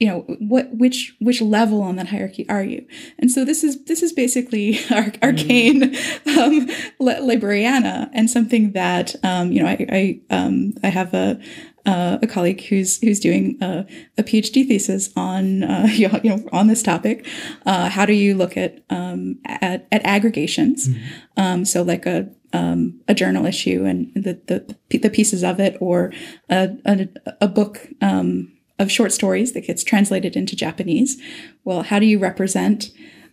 you 0.00 0.08
know 0.08 0.20
what 0.38 0.74
which 0.74 1.14
which 1.20 1.40
level 1.40 1.82
on 1.82 1.96
that 1.96 2.08
hierarchy 2.08 2.48
are 2.48 2.64
you 2.64 2.84
and 3.18 3.30
so 3.30 3.44
this 3.44 3.62
is 3.62 3.84
this 3.84 4.02
is 4.02 4.12
basically 4.12 4.78
our 4.90 5.12
arcane 5.22 5.84
um, 5.84 6.66
librariana 6.98 8.10
and 8.12 8.28
something 8.28 8.72
that 8.72 9.14
um, 9.22 9.52
you 9.52 9.62
know 9.62 9.68
i 9.68 9.86
i, 9.92 10.34
um, 10.34 10.74
I 10.82 10.88
have 10.88 11.14
a 11.14 11.38
uh, 11.86 12.18
a 12.22 12.26
colleague 12.26 12.62
who's 12.64 13.00
who's 13.00 13.20
doing 13.20 13.56
a, 13.62 13.86
a 14.18 14.22
PhD 14.22 14.66
thesis 14.66 15.10
on 15.16 15.62
uh, 15.62 15.86
you 15.92 16.08
know 16.08 16.44
on 16.52 16.66
this 16.66 16.82
topic. 16.82 17.26
Uh, 17.64 17.88
how 17.88 18.04
do 18.04 18.12
you 18.12 18.34
look 18.34 18.56
at 18.56 18.82
um, 18.90 19.38
at, 19.46 19.86
at, 19.90 20.04
aggregations? 20.04 20.88
Mm-hmm. 20.88 21.40
Um, 21.40 21.64
so 21.64 21.82
like 21.82 22.06
a 22.06 22.28
um, 22.52 23.00
a 23.08 23.14
journal 23.14 23.46
issue 23.46 23.84
and 23.84 24.12
the, 24.14 24.40
the 24.46 24.98
the 24.98 25.10
pieces 25.10 25.42
of 25.42 25.58
it, 25.58 25.76
or 25.80 26.12
a 26.48 26.70
a, 26.84 27.08
a 27.40 27.48
book 27.48 27.88
um, 28.02 28.52
of 28.80 28.90
short 28.90 29.12
stories 29.12 29.52
that 29.52 29.66
gets 29.66 29.84
translated 29.84 30.34
into 30.34 30.56
Japanese. 30.56 31.20
Well, 31.64 31.82
how 31.82 32.00
do 32.00 32.06
you 32.06 32.18
represent 32.18 32.90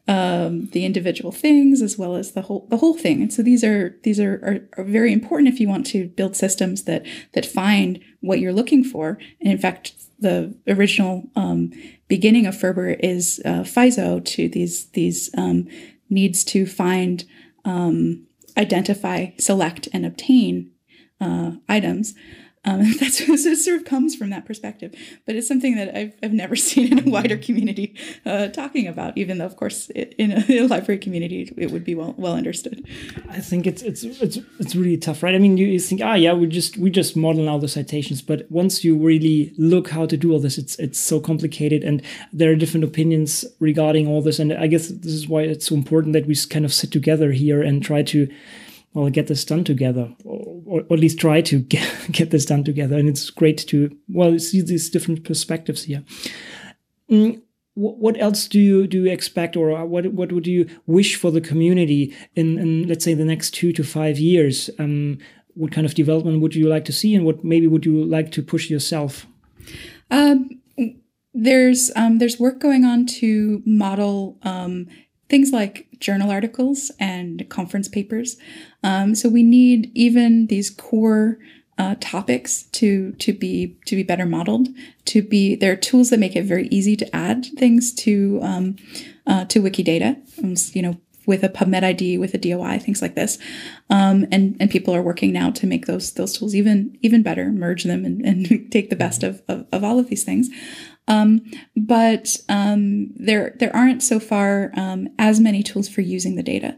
um, 0.08 0.68
the 0.68 0.86
individual 0.86 1.32
things 1.32 1.82
as 1.82 1.98
well 1.98 2.16
as 2.16 2.32
the 2.32 2.44
whole 2.44 2.66
the 2.70 2.78
whole 2.78 2.94
thing. 2.94 3.22
And 3.22 3.34
so 3.34 3.44
these 3.44 3.64
are 3.64 3.98
these 4.04 4.20
are, 4.20 4.36
are, 4.36 4.82
are 4.82 4.84
very 4.86 5.12
important 5.12 5.50
if 5.50 5.60
you 5.60 5.68
want 5.68 5.86
to 5.88 6.08
build 6.08 6.36
systems 6.36 6.84
that 6.84 7.06
that 7.34 7.46
find 7.46 8.00
what 8.22 8.40
you're 8.40 8.54
looking 8.54 8.84
for. 8.84 9.18
And 9.42 9.52
in 9.52 9.58
fact, 9.58 9.94
the 10.20 10.56
original 10.68 11.30
um, 11.36 11.74
beginning 12.08 12.46
of 12.46 12.56
FRBR 12.56 13.00
is 13.02 13.42
uh, 13.44 13.64
FISO 13.64 14.24
to 14.24 14.48
these 14.48 14.86
these 14.92 15.30
um, 15.38 15.68
needs 16.10 16.44
to 16.46 16.66
find, 16.66 17.26
um, 17.66 18.26
identify, 18.58 19.32
select, 19.38 19.90
and 19.92 20.06
obtain 20.06 20.72
uh, 21.20 21.52
items. 21.68 22.16
Um, 22.68 22.84
that's 23.00 23.22
it 23.22 23.58
sort 23.58 23.78
of 23.78 23.86
comes 23.86 24.14
from 24.16 24.30
that 24.32 24.46
perspective, 24.46 24.94
but 25.26 25.36
it's 25.36 25.48
something 25.48 25.76
that 25.76 25.96
I've, 25.96 26.14
I've 26.22 26.34
never 26.34 26.56
seen 26.68 26.92
in 26.92 27.08
a 27.08 27.10
wider 27.10 27.38
community 27.38 27.96
uh, 28.26 28.48
talking 28.48 28.88
about. 28.88 29.18
Even 29.18 29.38
though, 29.38 29.46
of 29.46 29.56
course, 29.56 29.90
it, 29.96 30.14
in, 30.18 30.32
a, 30.32 30.46
in, 30.50 30.66
a, 30.66 30.68
library 30.68 31.00
community, 31.00 31.52
it 31.58 31.72
would 31.72 31.86
be 31.86 31.96
well 31.96 32.14
well 32.18 32.34
understood. 32.34 32.86
I 33.30 33.40
think 33.40 33.66
it's 33.66 33.82
it's 33.82 34.04
it's 34.04 34.38
it's 34.60 34.76
really 34.76 34.98
tough, 34.98 35.24
right? 35.24 35.34
I 35.34 35.40
mean, 35.40 35.58
you, 35.58 35.68
you 35.68 35.80
think, 35.80 36.02
ah, 36.04 36.16
yeah, 36.16 36.34
we 36.34 36.48
just 36.48 36.78
we 36.78 36.90
just 36.90 37.16
model 37.16 37.46
now 37.46 37.58
the 37.58 37.70
citations, 37.70 38.22
but 38.22 38.52
once 38.52 38.84
you 38.84 38.98
really 38.98 39.54
look 39.58 39.90
how 39.90 40.06
to 40.06 40.18
do 40.18 40.34
all 40.34 40.40
this, 40.40 40.58
it's 40.58 40.78
it's 40.78 41.00
so 41.00 41.22
complicated, 41.22 41.84
and 41.84 42.02
there 42.34 42.52
are 42.52 42.56
different 42.56 42.84
opinions 42.84 43.46
regarding 43.60 44.08
all 44.08 44.22
this, 44.22 44.40
and 44.40 44.52
I 44.52 44.68
guess 44.68 44.90
this 44.90 45.14
is 45.14 45.28
why 45.28 45.44
it's 45.44 45.68
so 45.68 45.76
important 45.76 46.14
that 46.14 46.28
we 46.28 46.36
kind 46.50 46.66
of 46.66 46.74
sit 46.74 46.92
together 46.92 47.32
here 47.32 47.62
and 47.62 47.82
try 47.82 48.04
to 48.04 48.28
well 48.94 49.10
get 49.10 49.28
this 49.28 49.46
done 49.46 49.64
together 49.64 50.14
or, 50.24 50.82
or, 50.90 50.94
at 50.94 51.00
least 51.00 51.20
try 51.20 51.42
to 51.42 51.60
get, 51.60 51.88
get 52.12 52.32
this 52.32 52.46
done 52.46 52.64
together. 52.64 52.98
And 52.98 53.10
it's 53.10 53.30
great 53.30 53.58
to 53.68 53.96
well 54.08 54.38
see 54.40 54.62
these 54.62 54.90
different 54.90 55.24
perspectives 55.24 55.84
here. 55.84 56.04
Mm, 57.10 57.42
what 57.76 58.20
else 58.20 58.48
do 58.48 58.60
you 58.60 58.88
do 58.88 59.04
you 59.04 59.12
expect 59.12 59.56
or 59.56 59.86
what 59.86 60.08
what 60.08 60.32
would 60.32 60.48
you 60.48 60.68
wish 60.88 61.16
for 61.16 61.32
the 61.32 61.42
community 61.42 62.16
in, 62.36 62.58
in 62.58 62.88
let's 62.88 63.06
say 63.06 63.14
the 63.14 63.24
next 63.24 63.52
two 63.52 63.72
to 63.74 63.84
five 63.84 64.18
years? 64.18 64.70
Um, 64.80 65.20
what 65.54 65.72
kind 65.72 65.86
of 65.86 65.96
development 65.96 66.42
would 66.42 66.56
you 66.56 66.68
like 66.68 66.86
to 66.86 66.94
see 66.94 67.16
and 67.16 67.26
what 67.26 67.44
maybe 67.44 67.68
would 67.68 67.86
you 67.86 68.04
like 68.04 68.32
to 68.32 68.44
push 68.44 68.70
yourself? 68.70 69.28
Um, 70.10 70.62
there's 71.34 71.92
um, 71.96 72.18
there's 72.18 72.40
work 72.40 72.60
going 72.60 72.84
on 72.84 73.06
to 73.06 73.62
model 73.66 74.38
um, 74.42 74.88
things 75.30 75.52
like 75.52 75.88
journal 76.00 76.32
articles 76.32 76.92
and 77.00 77.48
conference 77.50 77.88
papers. 77.88 78.38
Um, 78.84 79.14
so 79.14 79.30
we 79.30 79.44
need 79.44 79.92
even 79.94 80.48
these 80.48 80.70
core 80.70 81.38
uh, 81.78 81.96
topics 82.00 82.64
to 82.64 83.12
to 83.14 83.34
be 83.34 83.78
to 83.86 83.96
be 83.96 84.04
better 84.04 84.26
modeled. 84.26 84.70
To 85.06 85.22
be 85.22 85.56
there 85.56 85.72
are 85.72 85.78
tools 85.78 86.10
that 86.10 86.20
make 86.20 86.36
it 86.36 86.44
very 86.44 86.68
easy 86.70 86.96
to 86.98 87.16
add 87.16 87.46
things 87.58 87.94
to 87.96 88.40
um, 88.42 88.76
uh, 89.26 89.46
to 89.46 89.62
Wikidata. 89.62 90.18
Um, 90.44 90.56
you 90.74 90.82
know, 90.82 90.98
with 91.28 91.44
a 91.44 91.50
PubMed 91.50 91.84
ID, 91.84 92.18
with 92.18 92.34
a 92.34 92.38
DOI, 92.38 92.80
things 92.80 93.02
like 93.02 93.14
this. 93.14 93.38
Um, 93.92 94.26
and 94.32 94.56
and 94.60 94.72
people 94.72 94.96
are 94.96 95.02
working 95.02 95.32
now 95.32 95.52
to 95.52 95.68
make 95.68 95.86
those 95.86 96.14
those 96.14 96.36
tools 96.36 96.56
even 96.56 96.98
even 97.02 97.22
better, 97.22 97.52
merge 97.52 97.84
them, 97.84 98.06
and, 98.06 98.26
and 98.26 98.72
take 98.72 98.90
the 98.90 98.96
best 98.96 99.22
of, 99.22 99.44
of, 99.48 99.68
of 99.72 99.84
all 99.84 100.00
of 100.00 100.08
these 100.08 100.24
things. 100.24 100.50
Um, 101.10 101.42
but 101.76 102.36
um, 102.50 103.12
there 103.16 103.56
there 103.60 103.76
aren't 103.76 104.02
so 104.02 104.20
far 104.20 104.72
um, 104.76 105.10
as 105.20 105.40
many 105.40 105.62
tools 105.64 105.88
for 105.88 106.02
using 106.02 106.36
the 106.36 106.44
data. 106.44 106.78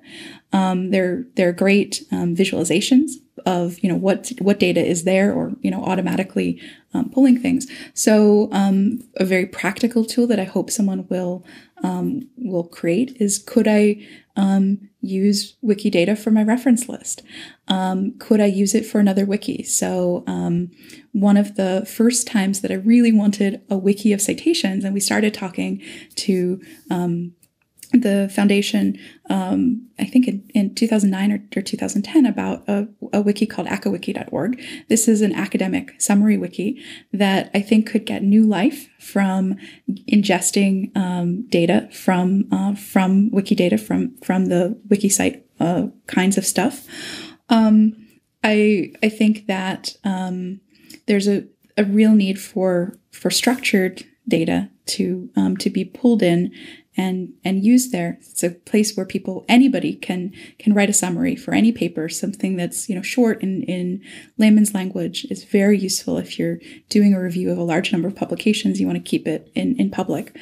Um, 0.52 0.92
they're 0.92 1.26
they're 1.36 1.54
great 1.54 2.04
um, 2.12 2.36
visualizations 2.36 3.12
of 3.46 3.80
you 3.80 3.90
know 3.90 3.96
what 3.96 4.32
what 4.40 4.60
data 4.60 4.86
is 4.86 5.04
there 5.04 5.34
or 5.34 5.54
you 5.62 5.72
know 5.72 5.84
automatically 5.84 6.62
um, 6.94 7.10
pulling 7.10 7.40
things. 7.40 7.68
So 7.94 8.50
a 8.52 9.26
very 9.26 9.46
practical 9.46 10.06
tool 10.06 10.28
that 10.28 10.40
I 10.40 10.46
hope 10.46 10.70
someone 10.72 11.08
will 11.10 11.46
will 12.38 12.64
create 12.64 13.16
is 13.20 13.40
could 13.40 13.68
I 13.68 14.06
use 15.02 15.56
Wikidata 15.64 16.18
for 16.18 16.32
my 16.32 16.44
reference 16.44 16.90
list? 16.90 17.22
Um, 17.68 18.18
could 18.20 18.42
I 18.42 18.46
use 18.46 18.76
it 18.76 18.86
for 18.86 19.00
another 19.00 19.26
wiki? 19.26 19.64
So, 19.64 20.24
um, 20.28 20.72
one 21.12 21.38
of 21.38 21.56
the 21.56 21.86
first 21.88 22.28
times 22.28 22.62
that 22.62 22.72
I 22.72 22.76
really 22.76 23.12
wanted 23.12 23.62
a 23.70 23.78
wiki 23.78 24.14
of 24.14 24.22
citations, 24.22 24.84
and 24.84 24.94
we 24.94 25.00
started 25.00 25.34
talking 25.34 25.82
to 26.16 26.62
um, 26.90 27.34
the 27.92 28.30
foundation, 28.34 29.00
um, 29.30 29.88
I 29.98 30.06
think 30.06 30.28
in, 30.28 30.50
in 30.54 30.76
2009 30.76 31.32
or, 31.32 31.60
or 31.60 31.62
2010, 31.62 32.26
about 32.26 32.64
a, 32.68 32.88
a, 33.12 33.22
wiki 33.22 33.48
called 33.48 33.68
acawiki.org. 33.68 34.62
This 34.90 35.08
is 35.08 35.22
an 35.22 35.34
academic 35.34 36.00
summary 36.00 36.38
wiki 36.38 36.84
that 37.12 37.50
I 37.54 37.62
think 37.62 37.90
could 37.90 38.06
get 38.06 38.22
new 38.22 38.46
life 38.46 38.90
from 39.00 39.56
ingesting 40.08 40.96
um, 40.96 41.48
data 41.48 41.90
from 41.92 42.48
uh, 42.52 42.76
from 42.76 43.32
Wikidata 43.32 43.80
from 43.80 44.16
from 44.18 44.46
the 44.46 44.80
WikiCite 44.88 45.42
uh, 45.60 45.88
kinds 46.08 46.38
of 46.38 46.46
stuff. 46.46 46.88
Um, 47.50 48.08
I 48.44 48.94
I 49.02 49.10
think 49.10 49.48
that 49.48 49.96
um, 50.04 50.62
there's 51.08 51.28
a, 51.28 51.46
a 51.76 51.84
real 51.84 52.14
need 52.14 52.40
for 52.40 52.98
for 53.12 53.32
structured 53.32 54.04
data 54.28 54.70
to 54.86 55.30
um, 55.36 55.58
to 55.58 55.70
be 55.70 55.84
pulled 55.84 56.22
in 56.22 56.52
and 56.98 57.34
and 57.44 57.64
used 57.64 57.92
there. 57.92 58.18
It's 58.22 58.44
a 58.44 58.50
place 58.50 58.96
where 58.96 59.06
people 59.06 59.46
anybody 59.48 59.96
can 59.96 60.34
can 60.58 60.74
write 60.74 60.90
a 60.90 60.94
summary 60.94 61.36
for 61.36 61.54
any 61.54 61.72
paper, 61.72 62.10
something 62.10 62.56
that's 62.56 62.90
you 62.90 62.96
know 62.96 63.02
short 63.02 63.42
in 63.42 63.64
in 63.64 64.02
layman's 64.38 64.74
language 64.74 65.26
is 65.30 65.44
very 65.44 65.78
useful 65.78 66.18
if 66.18 66.38
you're 66.38 66.60
doing 66.90 67.14
a 67.14 67.22
review 67.22 67.52
of 67.52 67.58
a 67.58 67.64
large 67.64 67.92
number 67.92 68.08
of 68.08 68.16
publications. 68.16 68.80
You 68.80 68.88
want 68.88 69.04
to 69.04 69.10
keep 69.10 69.28
it 69.28 69.52
in 69.56 69.76
in 69.78 69.90
public. 69.90 70.36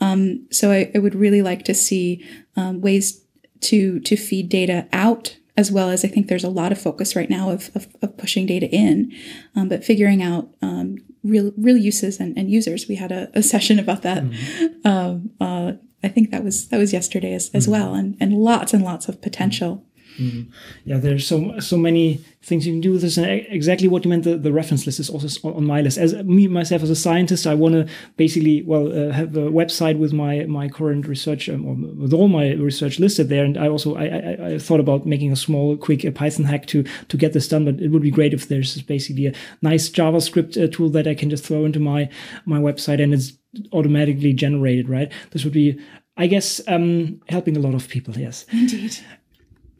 Um, 0.00 0.46
so 0.50 0.70
I, 0.70 0.90
I, 0.94 0.98
would 0.98 1.14
really 1.14 1.40
like 1.40 1.64
to 1.66 1.74
see 1.74 2.24
um, 2.56 2.80
ways 2.80 3.24
to 3.60 4.00
to 4.00 4.16
feed 4.16 4.48
data 4.48 4.86
out 4.92 5.36
as 5.56 5.70
well 5.70 5.88
as 5.88 6.04
I 6.04 6.08
think 6.08 6.26
there's 6.26 6.44
a 6.44 6.50
lot 6.50 6.72
of 6.72 6.80
focus 6.80 7.14
right 7.14 7.30
now 7.30 7.50
of, 7.50 7.70
of, 7.76 7.86
of 8.02 8.16
pushing 8.16 8.44
data 8.44 8.68
in, 8.68 9.12
um, 9.54 9.68
but 9.68 9.84
figuring 9.84 10.20
out 10.20 10.48
um, 10.60 10.96
real 11.22 11.52
real 11.56 11.76
uses 11.76 12.18
and, 12.18 12.36
and, 12.36 12.50
users. 12.50 12.88
We 12.88 12.96
had 12.96 13.12
a, 13.12 13.30
a 13.34 13.42
session 13.54 13.78
about 13.78 14.02
that. 14.02 14.24
Mm-hmm. 14.24 14.86
Um, 14.86 15.30
uh, 15.40 15.72
I 16.04 16.08
think 16.08 16.30
that 16.30 16.44
was 16.44 16.68
that 16.68 16.78
was 16.78 16.92
yesterday 16.92 17.34
as, 17.34 17.50
as 17.54 17.64
mm-hmm. 17.64 17.72
well, 17.72 17.94
and 17.94 18.16
and 18.20 18.34
lots 18.34 18.74
and 18.74 18.84
lots 18.84 19.08
of 19.08 19.22
potential. 19.22 19.84
Mm-hmm. 20.18 20.50
Yeah, 20.84 20.98
there's 20.98 21.26
so 21.26 21.58
so 21.58 21.76
many 21.76 22.24
things 22.42 22.66
you 22.66 22.72
can 22.72 22.80
do 22.80 22.92
with 22.92 23.02
this, 23.02 23.16
and 23.16 23.26
exactly 23.26 23.88
what 23.88 24.04
you 24.04 24.10
meant. 24.10 24.22
The, 24.22 24.36
the 24.36 24.52
reference 24.52 24.86
list 24.86 25.00
is 25.00 25.10
also 25.10 25.52
on 25.52 25.64
my 25.64 25.80
list. 25.80 25.98
As 25.98 26.14
me 26.14 26.46
myself 26.46 26.82
as 26.82 26.90
a 26.90 26.96
scientist, 26.96 27.46
I 27.46 27.54
want 27.54 27.74
to 27.74 27.92
basically 28.16 28.62
well 28.62 28.86
uh, 28.92 29.12
have 29.12 29.36
a 29.36 29.50
website 29.50 29.98
with 29.98 30.12
my 30.12 30.44
my 30.44 30.68
current 30.68 31.08
research 31.08 31.48
um, 31.48 31.66
or 31.66 31.74
with 31.74 32.12
all 32.12 32.28
my 32.28 32.52
research 32.52 33.00
listed 33.00 33.28
there. 33.28 33.44
And 33.44 33.58
I 33.58 33.68
also 33.68 33.96
I, 33.96 34.04
I, 34.04 34.46
I 34.54 34.58
thought 34.58 34.80
about 34.80 35.04
making 35.04 35.32
a 35.32 35.36
small 35.36 35.76
quick 35.76 36.04
uh, 36.04 36.12
Python 36.12 36.44
hack 36.44 36.66
to 36.66 36.84
to 37.08 37.16
get 37.16 37.32
this 37.32 37.48
done. 37.48 37.64
But 37.64 37.80
it 37.80 37.88
would 37.88 38.02
be 38.02 38.12
great 38.12 38.34
if 38.34 38.46
there's 38.48 38.82
basically 38.82 39.26
a 39.26 39.34
nice 39.62 39.88
JavaScript 39.88 40.62
uh, 40.62 40.70
tool 40.70 40.90
that 40.90 41.08
I 41.08 41.14
can 41.14 41.28
just 41.28 41.44
throw 41.44 41.64
into 41.64 41.80
my 41.80 42.08
my 42.44 42.60
website 42.60 43.02
and 43.02 43.12
it's 43.12 43.32
automatically 43.72 44.32
generated. 44.32 44.88
Right, 44.88 45.10
this 45.30 45.44
would 45.44 45.52
be 45.52 45.78
I 46.16 46.26
guess 46.26 46.60
um, 46.68 47.20
helping 47.28 47.56
a 47.56 47.60
lot 47.60 47.74
of 47.74 47.88
people. 47.88 48.16
Yes, 48.16 48.46
indeed. 48.52 48.96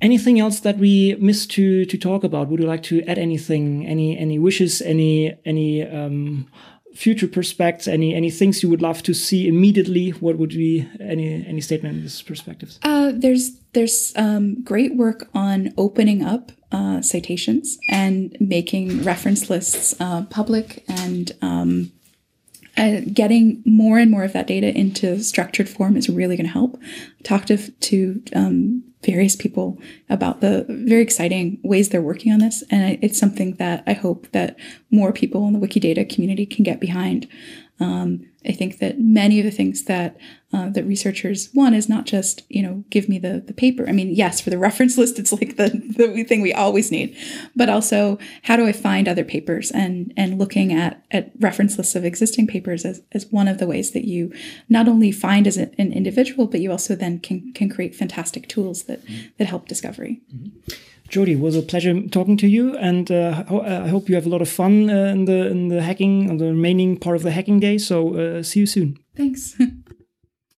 Anything 0.00 0.40
else 0.40 0.60
that 0.60 0.78
we 0.78 1.14
missed 1.20 1.50
to 1.52 1.84
to 1.86 1.96
talk 1.96 2.24
about? 2.24 2.48
Would 2.48 2.60
you 2.60 2.66
like 2.66 2.82
to 2.84 3.02
add 3.02 3.18
anything? 3.18 3.86
Any 3.86 4.18
any 4.18 4.38
wishes? 4.38 4.82
Any 4.82 5.34
any 5.44 5.82
um, 5.82 6.46
future 6.94 7.28
prospects? 7.28 7.86
Any 7.86 8.14
any 8.14 8.30
things 8.30 8.62
you 8.62 8.68
would 8.68 8.82
love 8.82 9.02
to 9.04 9.14
see 9.14 9.46
immediately? 9.46 10.10
What 10.10 10.36
would 10.38 10.50
be 10.50 10.88
any 11.00 11.46
any 11.46 11.60
statement 11.60 11.96
in 11.96 12.02
this 12.02 12.20
perspectives? 12.20 12.80
Uh, 12.82 13.12
there's 13.14 13.52
there's 13.72 14.12
um, 14.16 14.62
great 14.62 14.96
work 14.96 15.28
on 15.34 15.72
opening 15.78 16.24
up 16.24 16.50
uh, 16.72 17.00
citations 17.00 17.78
and 17.88 18.36
making 18.40 19.04
reference 19.04 19.48
lists 19.48 19.94
uh, 20.00 20.22
public 20.24 20.84
and 20.88 21.32
um, 21.40 21.92
uh, 22.76 23.00
getting 23.12 23.62
more 23.64 23.98
and 23.98 24.10
more 24.10 24.24
of 24.24 24.32
that 24.32 24.46
data 24.46 24.76
into 24.76 25.20
structured 25.20 25.68
form 25.68 25.96
is 25.96 26.08
really 26.08 26.36
going 26.36 26.46
to 26.46 26.52
help. 26.52 26.80
Talk 27.22 27.46
to, 27.46 27.56
to 27.56 28.22
um, 28.34 28.82
various 29.02 29.36
people 29.36 29.78
about 30.08 30.40
the 30.40 30.66
very 30.68 31.02
exciting 31.02 31.58
ways 31.62 31.88
they're 31.88 32.02
working 32.02 32.32
on 32.32 32.40
this. 32.40 32.64
And 32.70 32.98
it's 33.02 33.18
something 33.18 33.54
that 33.54 33.84
I 33.86 33.92
hope 33.92 34.30
that 34.32 34.56
more 34.90 35.12
people 35.12 35.46
in 35.46 35.52
the 35.52 35.64
Wikidata 35.64 36.12
community 36.12 36.46
can 36.46 36.64
get 36.64 36.80
behind. 36.80 37.28
Um, 37.80 38.26
I 38.46 38.52
think 38.52 38.78
that 38.78 39.00
many 39.00 39.38
of 39.40 39.44
the 39.44 39.50
things 39.50 39.84
that 39.84 40.16
uh, 40.52 40.68
that 40.70 40.84
researchers 40.84 41.50
want 41.52 41.74
is 41.74 41.88
not 41.88 42.06
just 42.06 42.42
you 42.48 42.62
know 42.62 42.84
give 42.90 43.08
me 43.08 43.18
the 43.18 43.42
the 43.44 43.52
paper. 43.52 43.88
I 43.88 43.92
mean, 43.92 44.14
yes, 44.14 44.40
for 44.40 44.50
the 44.50 44.58
reference 44.68 44.96
list, 44.96 45.18
it's 45.18 45.32
like 45.32 45.56
the 45.56 45.68
the 45.96 46.24
thing 46.24 46.42
we 46.42 46.52
always 46.52 46.90
need, 46.90 47.16
but 47.56 47.68
also 47.68 48.18
how 48.42 48.56
do 48.56 48.66
I 48.66 48.72
find 48.72 49.08
other 49.08 49.24
papers 49.24 49.70
and 49.70 50.12
and 50.16 50.38
looking 50.38 50.72
at 50.72 51.02
at 51.10 51.32
reference 51.40 51.76
lists 51.76 51.94
of 51.94 52.04
existing 52.04 52.46
papers 52.46 52.84
as, 52.84 53.02
as 53.12 53.26
one 53.26 53.48
of 53.48 53.58
the 53.58 53.66
ways 53.66 53.92
that 53.92 54.04
you 54.04 54.32
not 54.68 54.88
only 54.88 55.10
find 55.10 55.46
as 55.46 55.56
an 55.56 55.72
individual, 55.78 56.46
but 56.46 56.60
you 56.60 56.70
also 56.70 56.94
then 56.94 57.18
can 57.18 57.52
can 57.52 57.68
create 57.68 57.94
fantastic 57.94 58.48
tools 58.48 58.84
that 58.84 59.04
mm-hmm. 59.04 59.28
that 59.38 59.46
help 59.46 59.66
discovery. 59.68 60.20
Mm-hmm. 60.34 60.74
Jodi, 61.08 61.36
was 61.36 61.56
a 61.56 61.62
pleasure 61.62 62.00
talking 62.08 62.36
to 62.38 62.48
you, 62.48 62.76
and 62.76 63.10
uh, 63.10 63.44
I 63.48 63.88
hope 63.88 64.08
you 64.08 64.14
have 64.14 64.26
a 64.26 64.30
lot 64.30 64.42
of 64.42 64.48
fun 64.48 64.90
uh, 64.90 65.12
in 65.12 65.26
the 65.26 65.46
in 65.46 65.68
the 65.68 65.82
hacking, 65.82 66.30
on 66.30 66.38
the 66.38 66.46
remaining 66.46 66.98
part 66.98 67.16
of 67.16 67.22
the 67.22 67.30
hacking 67.30 67.60
day. 67.60 67.78
So 67.78 68.16
uh, 68.16 68.42
see 68.42 68.60
you 68.60 68.66
soon. 68.66 68.98
Thanks. 69.16 69.56